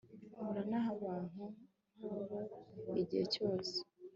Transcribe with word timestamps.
nkorana 0.33 0.77
nabantu 0.83 1.43
nkabo 1.97 2.37
igihe 3.01 3.25
cyose 3.33 3.75